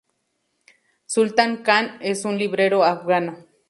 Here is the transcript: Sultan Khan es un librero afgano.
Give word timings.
Sultan 1.05 1.61
Khan 1.61 1.99
es 2.01 2.25
un 2.25 2.35
librero 2.35 2.83
afgano. 2.83 3.37